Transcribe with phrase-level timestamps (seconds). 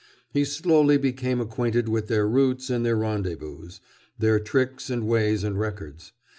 [0.31, 3.69] He slowly became acquainted with their routes and their rendezvous,
[4.17, 6.11] their tricks and ways and records.